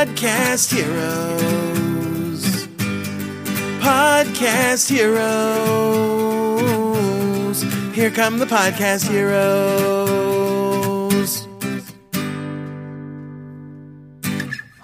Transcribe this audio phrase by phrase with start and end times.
[0.00, 2.40] Podcast Heroes.
[3.82, 5.20] Podcast Heroes.
[7.92, 9.46] Here come the Podcast Heroes.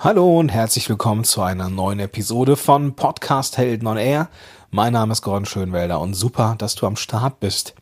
[0.00, 4.28] Hallo und herzlich willkommen zu einer neuen Episode von Podcast Helden on Air.
[4.70, 7.74] Mein Name ist Gordon Schönwelder und super, dass du am Start bist.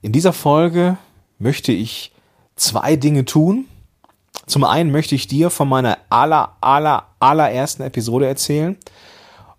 [0.00, 0.96] In dieser Folge
[1.38, 2.12] möchte ich
[2.54, 3.66] zwei Dinge tun.
[4.46, 8.76] Zum einen möchte ich dir von meiner aller, aller, allerersten Episode erzählen,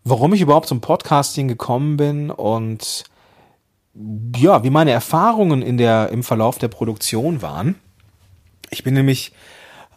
[0.06, 3.04] warum ich überhaupt zum Podcasting gekommen bin und
[4.38, 7.76] ja, wie meine Erfahrungen in der, im Verlauf der Produktion waren.
[8.70, 9.34] Ich bin nämlich,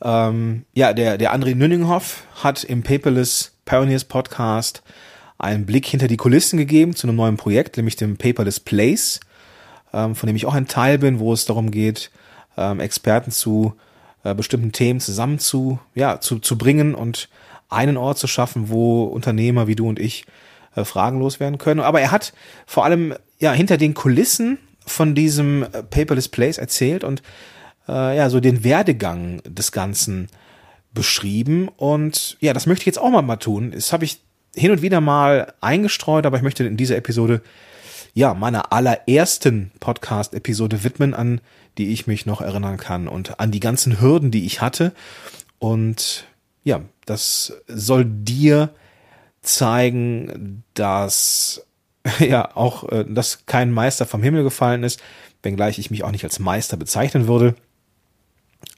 [0.02, 4.82] ähm, ja, der, der André Nünninghoff hat im Paperless Pioneers Podcast
[5.38, 9.20] einen Blick hinter die Kulissen gegeben zu einem neuen Projekt, nämlich dem Paperless Place,
[9.92, 12.10] ähm, von dem ich auch ein Teil bin, wo es darum geht,
[12.56, 13.74] ähm, Experten zu
[14.24, 17.28] äh, bestimmten Themen zusammen zu, ja, zu, zu bringen und
[17.68, 20.24] einen Ort zu schaffen, wo Unternehmer wie du und ich
[20.74, 21.80] äh, fragenlos werden können.
[21.80, 22.32] Aber er hat
[22.66, 27.22] vor allem ja hinter den Kulissen von diesem äh, Paperless Place erzählt und
[27.88, 30.28] äh, ja so den Werdegang des Ganzen
[30.92, 31.68] beschrieben.
[31.68, 33.70] Und ja, das möchte ich jetzt auch mal, mal tun.
[33.72, 34.20] Das habe ich
[34.54, 37.42] hin und wieder mal eingestreut, aber ich möchte in dieser Episode
[38.14, 41.40] ja meiner allerersten Podcast-Episode widmen, an
[41.78, 44.92] die ich mich noch erinnern kann und an die ganzen Hürden, die ich hatte.
[45.58, 46.26] Und
[46.64, 48.70] ja, das soll dir
[49.42, 51.66] zeigen, dass
[52.18, 55.00] ja auch, äh, dass kein Meister vom Himmel gefallen ist,
[55.42, 57.54] wenngleich ich mich auch nicht als Meister bezeichnen würde.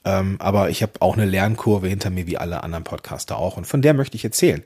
[0.05, 3.57] Ähm, aber ich habe auch eine Lernkurve hinter mir, wie alle anderen Podcaster auch.
[3.57, 4.63] Und von der möchte ich erzählen.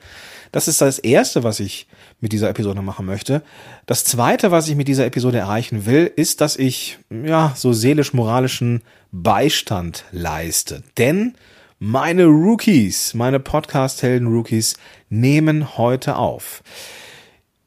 [0.53, 1.86] Das ist das Erste, was ich
[2.20, 3.42] mit dieser Episode machen möchte.
[3.84, 8.83] Das Zweite, was ich mit dieser Episode erreichen will, ist, dass ich ja so seelisch-moralischen
[9.12, 10.83] Beistand leiste.
[10.97, 11.34] Denn
[11.78, 14.77] meine Rookies, meine Podcast-Helden-Rookies
[15.11, 16.62] nehmen heute auf.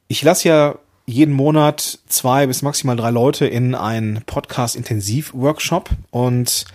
[0.08, 0.76] Ich lasse ja
[1.06, 6.66] jeden Monat zwei bis maximal drei Leute in einen Podcast-Intensiv-Workshop und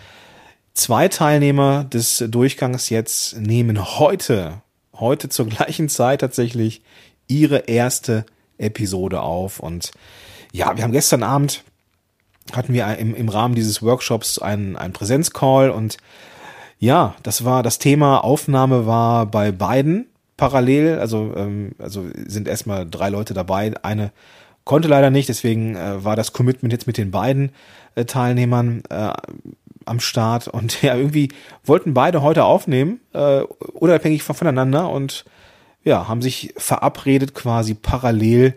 [0.74, 4.62] Zwei Teilnehmer des Durchgangs jetzt nehmen heute,
[4.92, 6.82] heute zur gleichen Zeit tatsächlich
[7.28, 8.26] ihre erste
[8.58, 9.60] Episode auf.
[9.60, 9.92] Und
[10.52, 11.62] ja, wir haben gestern Abend
[12.52, 15.96] hatten wir im, im Rahmen dieses Workshops einen, einen Präsenzcall und
[16.78, 22.88] ja, das war das Thema Aufnahme war bei beiden parallel, also ähm, also sind erstmal
[22.88, 24.12] drei Leute dabei, eine
[24.64, 27.52] konnte leider nicht, deswegen äh, war das Commitment jetzt mit den beiden
[27.94, 29.12] äh, Teilnehmern äh,
[29.86, 31.28] am Start und ja, irgendwie
[31.64, 33.40] wollten beide heute aufnehmen, äh,
[33.72, 35.24] unabhängig voneinander und
[35.84, 38.54] ja, haben sich verabredet quasi parallel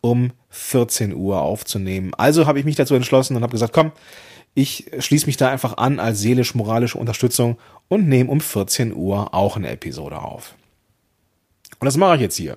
[0.00, 2.12] um 14 Uhr aufzunehmen.
[2.16, 3.92] Also habe ich mich dazu entschlossen und habe gesagt, komm,
[4.54, 9.56] ich schließe mich da einfach an als seelisch-moralische Unterstützung und nehme um 14 Uhr auch
[9.56, 10.54] eine Episode auf.
[11.78, 12.56] Und das mache ich jetzt hier.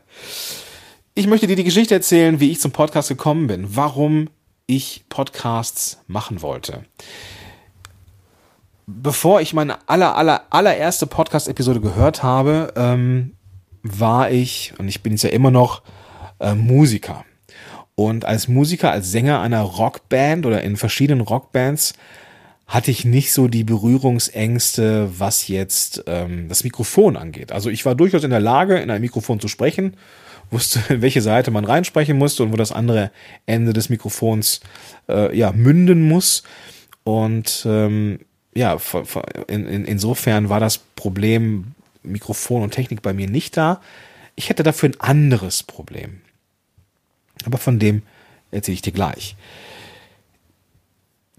[1.14, 3.76] ich möchte dir die Geschichte erzählen, wie ich zum Podcast gekommen bin.
[3.76, 4.28] Warum
[4.76, 6.84] ich Podcasts machen wollte.
[8.86, 13.34] Bevor ich meine aller, aller, allererste Podcast-Episode gehört habe, ähm,
[13.82, 15.82] war ich, und ich bin jetzt ja immer noch,
[16.38, 17.24] äh, Musiker.
[17.94, 21.94] Und als Musiker, als Sänger einer Rockband oder in verschiedenen Rockbands
[22.66, 27.50] hatte ich nicht so die Berührungsängste, was jetzt ähm, das Mikrofon angeht.
[27.50, 29.96] Also ich war durchaus in der Lage, in ein Mikrofon zu sprechen
[30.50, 33.10] wusste, in welche Seite man reinsprechen musste und wo das andere
[33.46, 34.60] Ende des Mikrofons
[35.08, 36.42] äh, ja münden muss.
[37.04, 38.20] Und ähm,
[38.54, 38.78] ja,
[39.46, 43.80] in, in, insofern war das Problem Mikrofon und Technik bei mir nicht da.
[44.36, 46.20] Ich hätte dafür ein anderes Problem.
[47.44, 48.02] Aber von dem
[48.50, 49.36] erzähle ich dir gleich.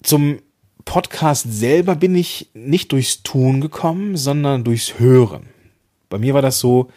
[0.03, 0.39] Zum
[0.85, 5.47] Podcast selber bin ich nicht durchs Tun gekommen, sondern durchs Hören.
[6.09, 6.89] Bei mir war das so,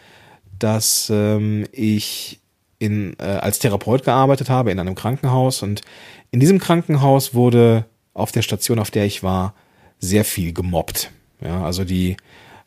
[0.59, 2.39] dass ähm, ich
[2.79, 5.81] in, äh, als Therapeut gearbeitet habe in einem Krankenhaus und
[6.31, 9.53] in diesem Krankenhaus wurde auf der Station, auf der ich war,
[9.99, 11.11] sehr viel gemobbt.
[11.41, 12.17] Ja, also die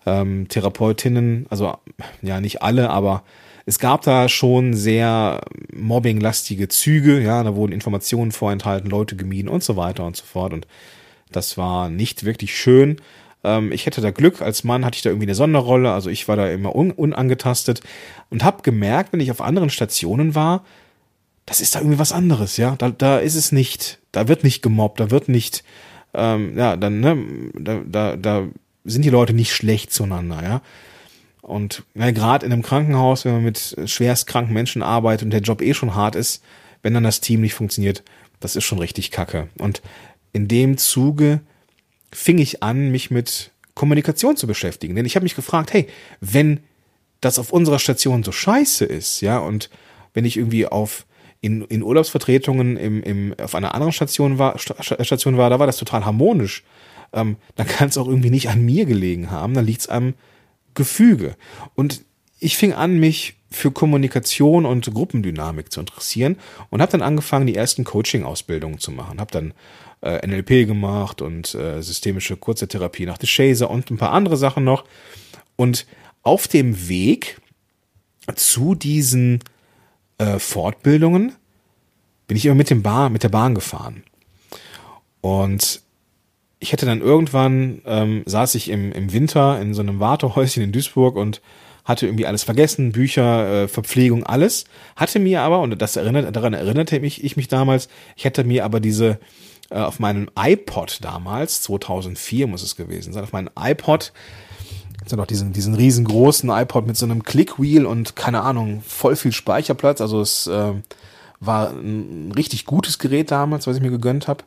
[0.07, 1.77] ähm, Therapeutinnen, also
[2.23, 3.25] ja nicht alle, aber
[3.67, 5.43] es gab da schon sehr
[5.75, 10.53] mobbinglastige Züge, ja, da wurden Informationen vorenthalten, Leute gemieden und so weiter und so fort
[10.53, 10.67] und
[11.31, 12.97] das war nicht wirklich schön.
[13.45, 16.29] Ähm, ich hätte da Glück, als Mann hatte ich da irgendwie eine Sonderrolle, also ich
[16.29, 17.81] war da immer un unangetastet
[18.31, 20.65] und habe gemerkt, wenn ich auf anderen Stationen war,
[21.47, 22.77] das ist da irgendwie was anderes, ja.
[22.77, 25.65] Da, da ist es nicht, da wird nicht gemobbt, da wird nicht,
[26.15, 27.17] ähm, ja, dann, ne,
[27.55, 28.49] da, da, da
[28.85, 30.63] sind die Leute nicht schlecht zueinander, ja.
[31.41, 35.41] Und ja, gerade in einem Krankenhaus, wenn man mit schwerst kranken Menschen arbeitet und der
[35.41, 36.43] Job eh schon hart ist,
[36.83, 38.03] wenn dann das Team nicht funktioniert,
[38.41, 39.49] das ist schon richtig kacke.
[39.59, 39.81] Und
[40.33, 41.41] in dem Zuge
[42.13, 44.95] fing ich an, mich mit Kommunikation zu beschäftigen.
[44.97, 45.87] Denn ich habe mich gefragt, hey,
[46.21, 46.61] wenn
[47.21, 49.71] das auf unserer Station so scheiße ist, ja, und
[50.15, 51.07] wenn ich irgendwie auf
[51.41, 55.77] in, in Urlaubsvertretungen im, im, auf einer anderen Station war, Station war, da war das
[55.77, 56.65] total harmonisch.
[57.13, 60.15] Ähm, dann kann es auch irgendwie nicht an mir gelegen haben, dann liegt es am
[60.75, 61.37] Gefüge.
[61.75, 62.05] Und
[62.41, 66.37] ich fing an, mich für Kommunikation und Gruppendynamik zu interessieren
[66.71, 69.21] und habe dann angefangen, die ersten Coaching-Ausbildungen zu machen.
[69.21, 69.55] Habe dann
[70.03, 74.65] äh, NLP gemacht und äh, systemische kurze Therapie nach DeShazer und ein paar andere Sachen
[74.65, 74.85] noch.
[75.57, 75.87] Und
[76.23, 77.41] auf dem Weg
[78.35, 79.41] zu diesen
[80.19, 81.33] äh, Fortbildungen
[82.27, 84.05] bin ich immer mit dem Bahn, mit der Bahn gefahren.
[85.23, 85.81] Und
[86.61, 90.73] ich hätte dann irgendwann, ähm, saß ich im, im Winter in so einem Wartehäuschen in
[90.73, 91.41] Duisburg und
[91.89, 94.67] hatte irgendwie alles vergessen, Bücher, äh, Verpflegung, alles.
[94.95, 98.67] Hatte mir aber, und das erinnert, daran erinnerte mich, ich mich damals, ich hätte mir
[98.67, 99.19] aber diese
[99.71, 104.13] äh, auf meinem iPod damals, 2004 muss es gewesen sein, auf meinem iPod,
[105.07, 109.33] so noch diesen, diesen riesengroßen iPod mit so einem Clickwheel und keine Ahnung, voll viel
[109.33, 110.03] Speicherplatz.
[110.03, 110.73] Also es äh,
[111.41, 114.45] war ein richtig gutes Gerät damals, was ich mir gegönnt habe.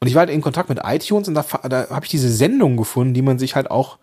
[0.00, 2.76] Und ich war halt in Kontakt mit iTunes und da, da habe ich diese Sendung
[2.76, 3.96] gefunden, die man sich halt auch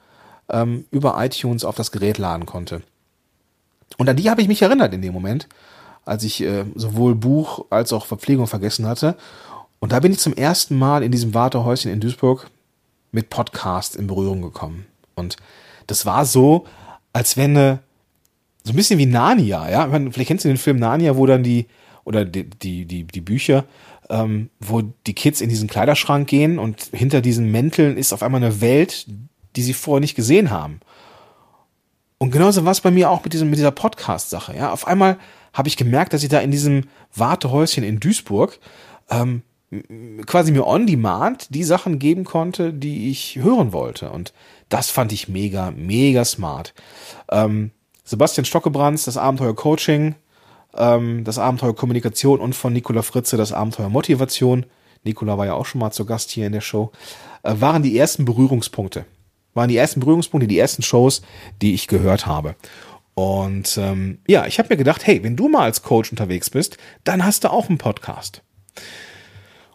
[0.50, 2.82] ähm, über iTunes auf das Gerät laden konnte.
[3.98, 5.48] Und an die habe ich mich erinnert in dem Moment,
[6.06, 9.16] als ich äh, sowohl Buch als auch Verpflegung vergessen hatte.
[9.80, 12.50] Und da bin ich zum ersten Mal in diesem Wartehäuschen in Duisburg
[13.12, 14.86] mit Podcast in Berührung gekommen.
[15.16, 15.38] Und
[15.88, 16.66] das war so,
[17.14, 17.80] als wenn eine,
[18.64, 19.90] so ein bisschen wie Narnia, ja.
[19.90, 21.68] Vielleicht kennst du den Film Narnia, wo dann die,
[22.04, 23.66] oder die, die, die, die Bücher,
[24.10, 28.44] ähm, wo die Kids in diesen Kleiderschrank gehen und hinter diesen Mänteln ist auf einmal
[28.44, 29.08] eine Welt,
[29.56, 30.80] die sie vorher nicht gesehen haben.
[32.18, 34.56] Und genauso war es bei mir auch mit, diesem, mit dieser Podcast-Sache.
[34.56, 34.72] Ja?
[34.72, 35.18] Auf einmal
[35.54, 36.84] habe ich gemerkt, dass ich da in diesem
[37.16, 38.60] Wartehäuschen in Duisburg
[39.10, 39.42] ähm,
[40.26, 44.12] quasi mir on demand die Sachen geben konnte, die ich hören wollte.
[44.12, 44.34] Und
[44.70, 46.74] das fand ich mega, mega smart.
[47.30, 47.72] Ähm,
[48.04, 50.16] Sebastian Stockebrands, das Abenteuer Coaching,
[50.76, 54.66] ähm, das Abenteuer Kommunikation und von Nicola Fritze, das Abenteuer Motivation.
[55.04, 56.92] Nicola war ja auch schon mal zu Gast hier in der Show.
[57.44, 59.06] Äh, waren die ersten Berührungspunkte.
[59.54, 61.22] Waren die ersten Berührungspunkte, die ersten Shows,
[61.62, 62.56] die ich gehört habe.
[63.14, 66.78] Und ähm, ja, ich habe mir gedacht, hey, wenn du mal als Coach unterwegs bist,
[67.04, 68.42] dann hast du auch einen Podcast.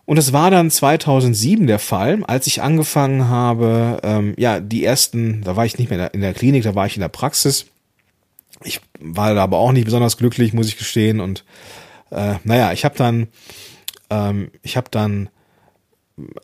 [0.07, 5.43] Und es war dann 2007 der Fall, als ich angefangen habe, ähm, ja, die ersten,
[5.43, 7.67] da war ich nicht mehr in der Klinik, da war ich in der Praxis.
[8.63, 11.21] Ich war da aber auch nicht besonders glücklich, muss ich gestehen.
[11.21, 11.45] Und
[12.11, 13.27] äh, naja, ich habe dann,
[14.09, 15.29] ähm, ich habe dann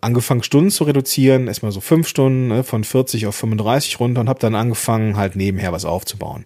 [0.01, 4.29] angefangen, Stunden zu reduzieren, erstmal so fünf Stunden, ne, von 40 auf 35 runter und
[4.29, 6.45] habe dann angefangen, halt nebenher was aufzubauen.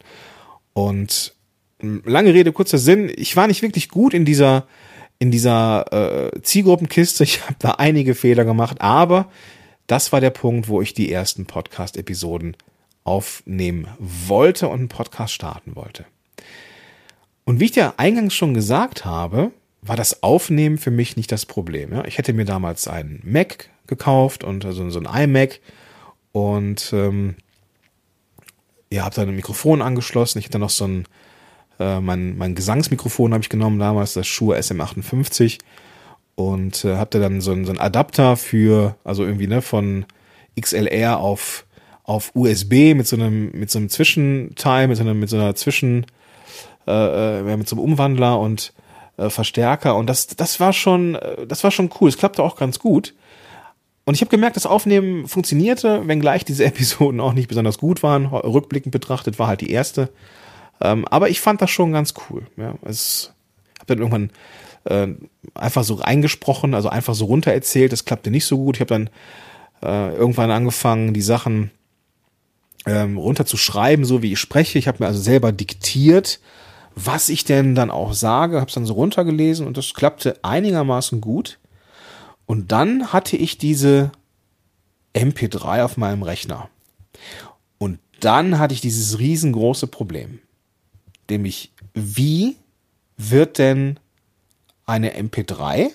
[0.72, 1.34] Und
[1.80, 4.66] lange Rede, kurzer Sinn, ich war nicht wirklich gut in dieser
[5.18, 7.24] in dieser äh, Zielgruppenkiste.
[7.24, 9.30] Ich habe da einige Fehler gemacht, aber
[9.86, 12.56] das war der Punkt, wo ich die ersten Podcast-Episoden
[13.04, 16.04] aufnehmen wollte und einen Podcast starten wollte.
[17.44, 19.52] Und wie ich dir eingangs schon gesagt habe,
[19.86, 21.92] war das Aufnehmen für mich nicht das Problem.
[21.92, 22.04] Ja?
[22.04, 25.60] Ich hätte mir damals einen Mac gekauft und also so ein iMac
[26.32, 27.36] und ähm,
[28.92, 30.38] ja, habe dann ein Mikrofon angeschlossen.
[30.38, 31.06] Ich hatte noch so ein
[31.78, 35.58] äh, mein, mein Gesangsmikrofon habe ich genommen damals, das Shure SM58
[36.34, 40.06] und äh, habe da dann so, ein, so einen Adapter für, also irgendwie ne, von
[40.58, 41.64] XLR auf
[42.04, 45.56] auf USB mit so einem mit so einem Zwischenteil, mit so einem mit so einer
[45.56, 46.06] Zwischen
[46.86, 48.72] äh, äh mit so einem Umwandler und
[49.16, 52.08] äh, Verstärker und das das war schon äh, das war schon cool.
[52.08, 53.14] Es klappte auch ganz gut.
[54.04, 58.26] Und ich habe gemerkt, das Aufnehmen funktionierte, wenngleich diese Episoden auch nicht besonders gut waren.
[58.26, 60.10] Rückblickend betrachtet war halt die erste
[60.80, 62.46] ähm, aber ich fand das schon ganz cool.
[62.56, 63.32] Ja, es
[63.78, 64.30] habe dann irgendwann
[64.84, 65.08] äh,
[65.54, 67.92] einfach so reingesprochen, also einfach so runter erzählt.
[67.92, 68.76] Das klappte nicht so gut.
[68.76, 69.10] Ich habe dann
[69.82, 71.70] äh, irgendwann angefangen, die Sachen
[72.86, 74.78] ähm, runter zu schreiben, so wie ich spreche.
[74.78, 76.40] Ich habe mir also selber diktiert,
[76.96, 81.20] was ich denn dann auch sage, habe es dann so runtergelesen und das klappte einigermaßen
[81.20, 81.58] gut.
[82.46, 84.10] Und dann hatte ich diese
[85.14, 86.68] MP3 auf meinem Rechner.
[87.78, 90.40] Und dann hatte ich dieses riesengroße Problem
[91.30, 92.56] nämlich wie
[93.16, 93.98] wird denn
[94.84, 95.90] eine MP3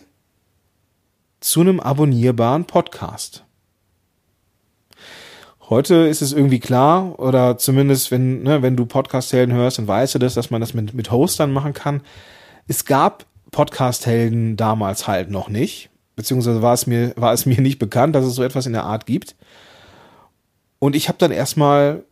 [1.39, 3.46] zu einem abonnierbaren Podcast?
[5.72, 10.13] Heute ist es irgendwie klar, oder zumindest wenn, ne, wenn du Podcast-Helden hörst, dann weißt
[10.13, 12.01] du das, dass man das mit, mit Hostern machen kann.
[12.68, 17.80] Es gab Podcast-Helden damals halt noch nicht, beziehungsweise war es mir, war es mir nicht
[17.80, 19.38] bekannt, dass es so etwas in der Art gibt.
[20.80, 22.04] Und ich habe dann erstmal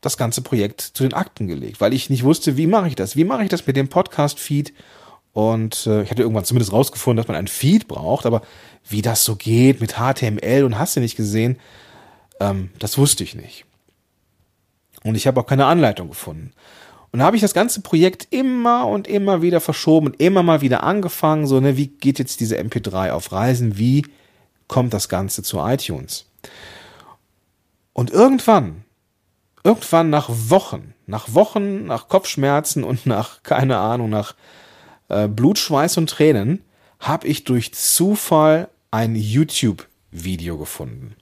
[0.00, 3.16] das ganze Projekt zu den Akten gelegt, weil ich nicht wusste, wie mache ich das?
[3.16, 4.72] Wie mache ich das mit dem Podcast-Feed?
[5.32, 8.42] Und äh, ich hatte irgendwann zumindest rausgefunden, dass man einen Feed braucht, aber
[8.88, 11.58] wie das so geht mit HTML und hast du nicht gesehen,
[12.40, 13.64] Ähm, das wusste ich nicht.
[15.04, 16.52] Und ich habe auch keine Anleitung gefunden.
[17.10, 20.60] Und da habe ich das ganze Projekt immer und immer wieder verschoben und immer mal
[20.60, 24.04] wieder angefangen, so, ne, wie geht jetzt diese MP3 auf Reisen, wie
[24.66, 26.26] kommt das Ganze zu iTunes?
[27.94, 28.84] Und irgendwann,
[29.64, 34.34] irgendwann nach Wochen, nach Wochen, nach Kopfschmerzen und nach, keine Ahnung, nach
[35.08, 36.62] äh, Blut, und Tränen,
[37.00, 41.16] habe ich durch Zufall ein YouTube-Video gefunden.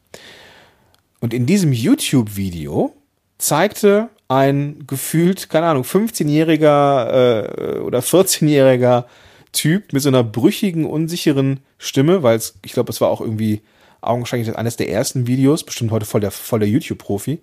[1.20, 2.94] Und in diesem YouTube-Video
[3.38, 9.04] zeigte ein gefühlt, keine Ahnung, 15-jähriger äh, oder 14-jähriger
[9.52, 13.62] Typ mit so einer brüchigen, unsicheren Stimme, weil es, ich glaube, es war auch irgendwie
[14.00, 17.40] augenscheinlich eines der ersten Videos, bestimmt heute voll der, voll der YouTube-Profi.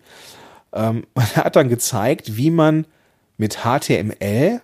[0.73, 2.85] Ähm, er hat dann gezeigt, wie man
[3.37, 4.61] mit HTML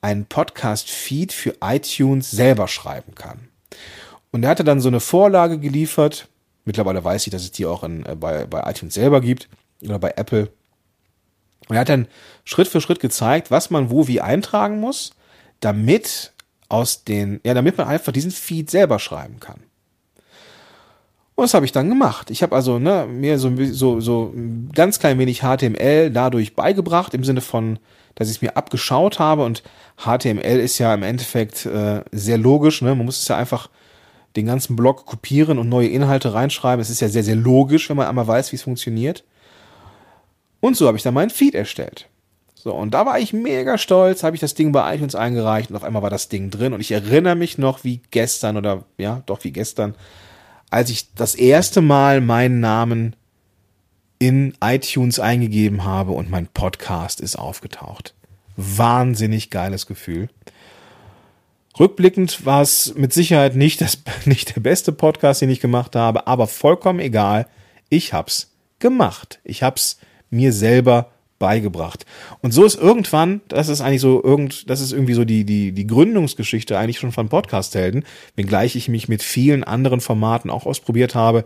[0.00, 3.48] einen Podcast-Feed für iTunes selber schreiben kann.
[4.30, 6.28] Und er hatte dann so eine Vorlage geliefert.
[6.66, 9.48] Mittlerweile weiß ich, dass es die auch in, äh, bei, bei iTunes selber gibt
[9.82, 10.50] oder bei Apple.
[11.68, 12.08] Und er hat dann
[12.44, 15.12] Schritt für Schritt gezeigt, was man wo wie eintragen muss,
[15.60, 16.32] damit
[16.68, 19.60] aus den, ja, damit man einfach diesen Feed selber schreiben kann.
[21.36, 22.30] Und das habe ich dann gemacht.
[22.30, 24.34] Ich habe also ne, mir so, so, so
[24.74, 27.78] ganz klein wenig HTML dadurch beigebracht, im Sinne von,
[28.14, 29.44] dass ich es mir abgeschaut habe.
[29.44, 29.62] Und
[29.98, 32.82] HTML ist ja im Endeffekt äh, sehr logisch.
[32.82, 32.94] Ne?
[32.94, 33.68] Man muss es ja einfach
[34.36, 36.80] den ganzen Blog kopieren und neue Inhalte reinschreiben.
[36.80, 39.24] Es ist ja sehr, sehr logisch, wenn man einmal weiß, wie es funktioniert.
[40.60, 42.08] Und so habe ich dann meinen Feed erstellt.
[42.54, 45.76] So, und da war ich mega stolz, habe ich das Ding bei iTunes eingereicht und
[45.76, 46.72] auf einmal war das Ding drin.
[46.72, 49.94] Und ich erinnere mich noch wie gestern oder ja, doch wie gestern,
[50.68, 53.14] als ich das erste Mal meinen Namen
[54.18, 58.14] in iTunes eingegeben habe und mein Podcast ist aufgetaucht.
[58.56, 60.28] Wahnsinnig geiles Gefühl.
[61.78, 66.26] Rückblickend war es mit Sicherheit nicht, das, nicht der beste Podcast, den ich gemacht habe,
[66.26, 67.46] aber vollkommen egal.
[67.88, 69.40] Ich hab's gemacht.
[69.44, 69.98] Ich hab's
[70.30, 72.06] mir selber beigebracht.
[72.40, 75.72] Und so ist irgendwann, das ist eigentlich so irgend, das ist irgendwie so die, die,
[75.72, 78.04] die Gründungsgeschichte eigentlich schon von Podcast-Helden,
[78.36, 81.44] wenngleich ich mich mit vielen anderen Formaten auch ausprobiert habe.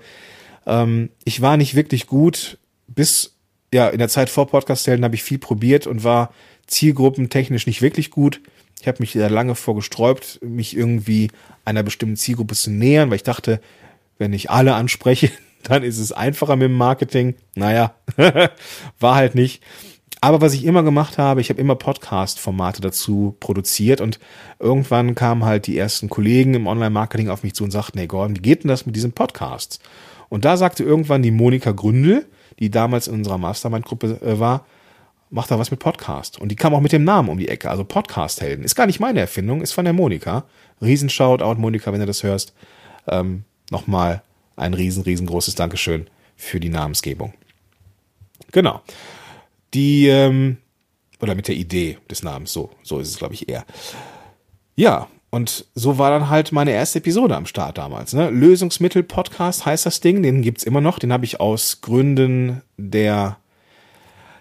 [0.67, 3.37] Ähm, ich war nicht wirklich gut, bis,
[3.75, 6.33] ja, in der Zeit vor Podcast-Helden habe ich viel probiert und war
[6.67, 8.41] zielgruppentechnisch nicht wirklich gut.
[8.81, 11.31] Ich habe mich da lange vorgesträubt, mich irgendwie
[11.65, 13.61] einer bestimmten Zielgruppe zu nähern, weil ich dachte,
[14.19, 15.31] wenn ich alle anspreche,
[15.63, 17.35] dann ist es einfacher mit dem Marketing.
[17.55, 17.95] Naja,
[18.99, 19.63] war halt nicht.
[20.23, 24.19] Aber was ich immer gemacht habe, ich habe immer Podcast-Formate dazu produziert und
[24.59, 28.37] irgendwann kamen halt die ersten Kollegen im Online-Marketing auf mich zu und sagten, hey Gordon,
[28.37, 29.79] wie geht denn das mit diesen Podcasts?
[30.29, 32.27] Und da sagte irgendwann die Monika Gründel,
[32.59, 34.67] die damals in unserer Mastermind-Gruppe äh, war,
[35.31, 36.41] mach da was mit Podcast.
[36.41, 38.65] Und die kam auch mit dem Namen um die Ecke, also Podcast-Helden.
[38.65, 40.45] Ist gar nicht meine Erfindung, ist von der Monika.
[40.83, 42.53] Riesen-Shoutout, Monika, wenn du das hörst.
[43.07, 44.23] Ähm, Nochmal
[44.57, 47.33] ein riesen, riesengroßes Dankeschön für die Namensgebung.
[48.51, 48.83] Genau.
[49.73, 50.57] Die, ähm,
[51.21, 53.65] oder mit der Idee des Namens, so, so ist es, glaube ich, eher.
[54.75, 58.13] Ja, und so war dann halt meine erste Episode am Start damals.
[58.13, 58.31] Ne?
[58.31, 60.99] Lösungsmittel-Podcast heißt das Ding, den gibt's immer noch.
[60.99, 63.39] Den habe ich aus Gründen der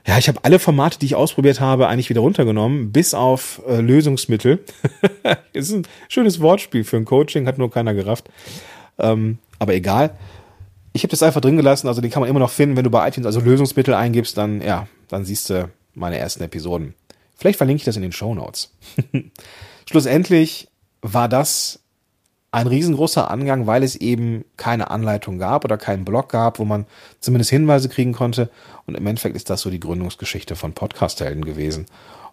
[0.09, 3.79] ja, ich habe alle Formate, die ich ausprobiert habe, eigentlich wieder runtergenommen, bis auf äh,
[3.79, 4.65] Lösungsmittel.
[5.53, 8.27] ist ein schönes Wortspiel für ein Coaching, hat nur keiner gerafft.
[8.97, 10.17] Ähm, aber egal.
[10.93, 12.89] Ich habe das einfach drin gelassen, also den kann man immer noch finden, wenn du
[12.89, 16.95] bei iTunes also Lösungsmittel eingibst, dann ja, dann siehst du meine ersten Episoden.
[17.35, 18.73] Vielleicht verlinke ich das in den Show Notes.
[19.87, 20.69] Schlussendlich
[21.03, 21.81] war das
[22.51, 26.85] ein riesengroßer Angang, weil es eben keine Anleitung gab oder keinen Blog gab, wo man
[27.19, 28.49] zumindest Hinweise kriegen konnte.
[28.87, 31.85] Und im Endeffekt ist das so die Gründungsgeschichte von Podcast-Helden gewesen.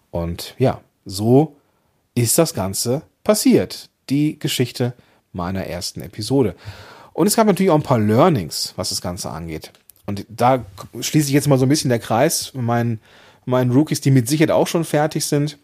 [0.09, 1.55] Und ja, so
[2.15, 3.89] ist das Ganze passiert.
[4.09, 4.93] Die Geschichte
[5.33, 6.55] meiner ersten Episode.
[7.13, 9.71] Und es gab natürlich auch ein paar Learnings, was das Ganze angeht.
[10.07, 10.65] Und da
[10.99, 13.01] schließe ich jetzt mal so ein bisschen der Kreis meinen,
[13.45, 15.59] meinen Rookies, die mit Sicherheit auch schon fertig sind.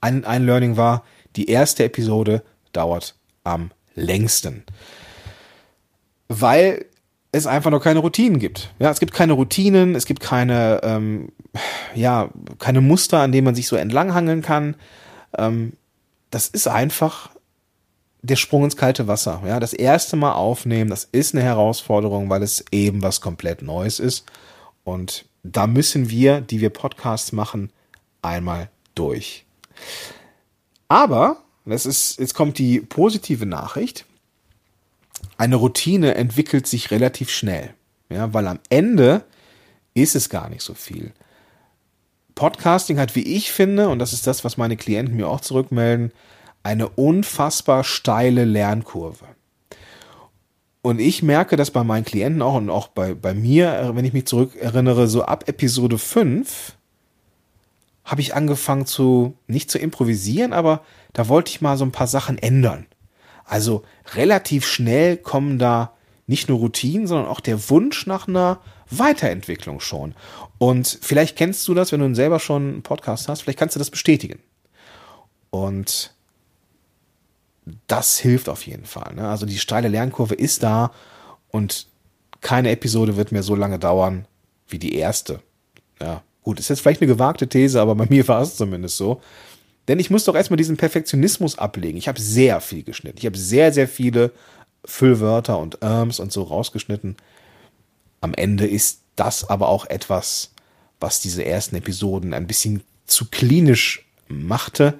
[0.00, 1.04] Ein, ein Learning war,
[1.36, 4.64] die erste Episode dauert am längsten.
[6.28, 6.86] Weil
[7.32, 8.72] es einfach noch keine Routinen gibt.
[8.78, 11.32] Ja, es gibt keine Routinen, es gibt keine, ähm,
[11.94, 14.76] ja, keine Muster, an denen man sich so entlanghangeln kann.
[15.36, 15.72] Ähm,
[16.30, 17.30] das ist einfach
[18.20, 19.42] der Sprung ins kalte Wasser.
[19.46, 23.98] Ja, das erste Mal aufnehmen, das ist eine Herausforderung, weil es eben was komplett Neues
[23.98, 24.26] ist.
[24.84, 27.70] Und da müssen wir, die wir Podcasts machen,
[28.20, 29.44] einmal durch.
[30.88, 34.06] Aber das ist, jetzt kommt die positive Nachricht.
[35.36, 37.74] Eine Routine entwickelt sich relativ schnell.
[38.08, 39.24] Ja, weil am Ende
[39.94, 41.12] ist es gar nicht so viel.
[42.34, 46.12] Podcasting hat, wie ich finde, und das ist das, was meine Klienten mir auch zurückmelden,
[46.62, 49.26] eine unfassbar steile Lernkurve.
[50.80, 54.12] Und ich merke das bei meinen Klienten auch und auch bei, bei mir, wenn ich
[54.12, 56.76] mich zurückerinnere, so ab Episode 5
[58.04, 62.06] habe ich angefangen zu, nicht zu improvisieren, aber da wollte ich mal so ein paar
[62.06, 62.86] Sachen ändern.
[63.44, 65.92] Also relativ schnell kommen da
[66.26, 70.14] nicht nur Routinen, sondern auch der Wunsch nach einer Weiterentwicklung schon.
[70.58, 73.78] Und vielleicht kennst du das, wenn du selber schon einen Podcast hast, vielleicht kannst du
[73.78, 74.38] das bestätigen.
[75.50, 76.14] Und
[77.86, 79.14] das hilft auf jeden Fall.
[79.14, 79.28] Ne?
[79.28, 80.92] Also die steile Lernkurve ist da
[81.48, 81.86] und
[82.40, 84.26] keine Episode wird mehr so lange dauern
[84.68, 85.40] wie die erste.
[86.00, 89.20] Ja, gut, ist jetzt vielleicht eine gewagte These, aber bei mir war es zumindest so.
[89.88, 91.98] Denn ich muss doch erstmal diesen Perfektionismus ablegen.
[91.98, 93.18] Ich habe sehr viel geschnitten.
[93.18, 94.32] Ich habe sehr, sehr viele
[94.84, 97.16] Füllwörter und Irms und so rausgeschnitten.
[98.20, 100.52] Am Ende ist das aber auch etwas,
[101.00, 104.98] was diese ersten Episoden ein bisschen zu klinisch machte.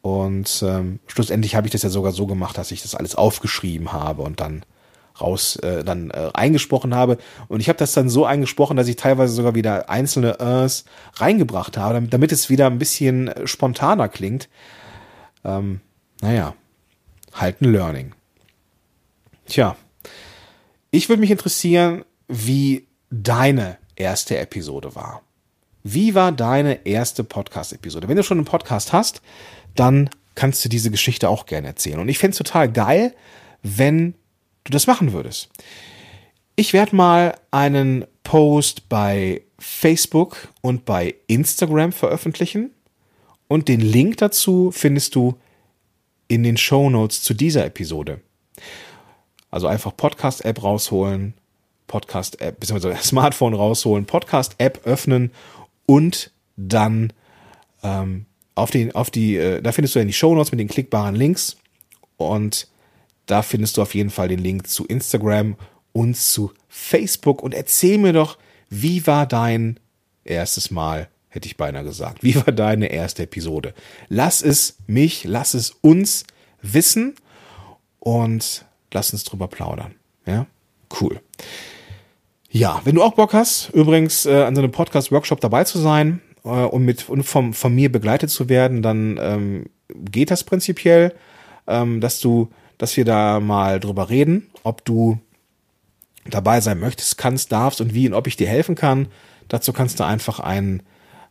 [0.00, 3.92] Und ähm, schlussendlich habe ich das ja sogar so gemacht, dass ich das alles aufgeschrieben
[3.92, 4.64] habe und dann
[5.20, 7.18] raus äh, dann äh, eingesprochen habe.
[7.48, 10.84] Und ich habe das dann so eingesprochen, dass ich teilweise sogar wieder einzelne Ers
[11.14, 14.48] reingebracht habe, damit, damit es wieder ein bisschen äh, spontaner klingt.
[15.44, 15.80] Ähm,
[16.20, 16.54] naja,
[17.32, 18.14] halt ein Learning.
[19.46, 19.76] Tja,
[20.90, 25.22] ich würde mich interessieren, wie deine erste Episode war.
[25.82, 28.08] Wie war deine erste Podcast-Episode?
[28.08, 29.22] Wenn du schon einen Podcast hast,
[29.74, 31.98] dann kannst du diese Geschichte auch gerne erzählen.
[31.98, 33.14] Und ich fände es total geil,
[33.62, 34.14] wenn
[34.68, 35.48] du das machen würdest.
[36.56, 42.70] Ich werde mal einen Post bei Facebook und bei Instagram veröffentlichen
[43.48, 45.38] und den Link dazu findest du
[46.28, 48.20] in den Show Notes zu dieser Episode.
[49.50, 51.34] Also einfach Podcast-App rausholen,
[51.86, 55.32] Podcast-App, beziehungsweise Smartphone rausholen, Podcast-App öffnen
[55.86, 57.12] und dann
[57.82, 60.68] ähm, auf die, auf die, äh, da findest du dann die Show Notes mit den
[60.68, 61.56] klickbaren Links
[62.18, 62.68] und
[63.28, 65.56] da findest du auf jeden Fall den Link zu Instagram
[65.92, 67.42] und zu Facebook.
[67.42, 68.38] Und erzähl mir doch,
[68.70, 69.78] wie war dein
[70.24, 72.22] erstes Mal, hätte ich beinahe gesagt.
[72.22, 73.74] Wie war deine erste Episode?
[74.08, 76.24] Lass es mich, lass es uns
[76.62, 77.14] wissen
[78.00, 79.94] und lass uns drüber plaudern.
[80.26, 80.46] Ja,
[81.00, 81.20] cool.
[82.50, 86.22] Ja, wenn du auch Bock hast, übrigens äh, an so einem Podcast-Workshop dabei zu sein
[86.44, 91.14] äh, und mit und vom, von mir begleitet zu werden, dann ähm, geht das prinzipiell,
[91.66, 95.18] ähm, dass du dass wir da mal drüber reden, ob du
[96.24, 99.08] dabei sein möchtest, kannst, darfst und wie und ob ich dir helfen kann.
[99.48, 100.82] Dazu kannst du einfach einen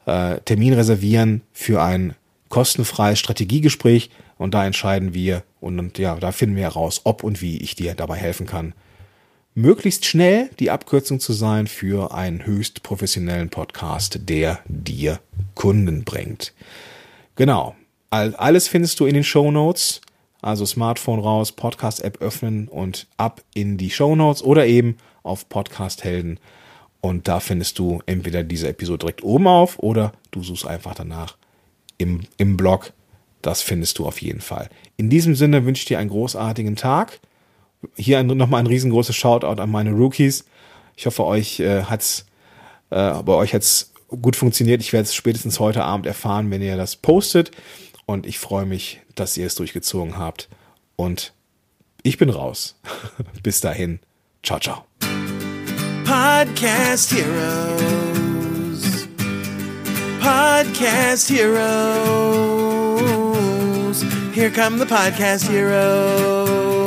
[0.05, 2.15] äh, Termin reservieren für ein
[2.49, 7.41] kostenfreies Strategiegespräch und da entscheiden wir und, und ja, da finden wir heraus, ob und
[7.41, 8.73] wie ich dir dabei helfen kann,
[9.55, 15.19] möglichst schnell die Abkürzung zu sein für einen höchst professionellen Podcast, der dir
[15.55, 16.53] Kunden bringt.
[17.35, 17.75] Genau.
[18.09, 20.01] Alles findest du in den Show Notes.
[20.41, 26.03] Also Smartphone raus, Podcast-App öffnen und ab in die Show Notes oder eben auf Podcast
[26.03, 26.39] Helden.
[27.01, 31.37] Und da findest du entweder diese Episode direkt oben auf oder du suchst einfach danach
[31.97, 32.93] im, im Blog.
[33.41, 34.69] Das findest du auf jeden Fall.
[34.97, 37.19] In diesem Sinne wünsche ich dir einen großartigen Tag.
[37.95, 40.45] Hier nochmal ein riesengroßes Shoutout an meine Rookies.
[40.95, 42.25] Ich hoffe, euch äh, hat's,
[42.89, 44.81] äh, bei euch hat's gut funktioniert.
[44.81, 47.51] Ich werde es spätestens heute Abend erfahren, wenn ihr das postet.
[48.07, 50.49] Und ich freue mich, dass ihr es durchgezogen habt.
[50.95, 51.33] Und
[52.03, 52.79] ich bin raus.
[53.43, 53.99] Bis dahin.
[54.41, 54.85] Ciao, ciao.
[56.05, 59.07] Podcast Heroes.
[60.21, 61.67] Podcast Heroes.
[64.33, 66.86] Here come the Podcast Heroes.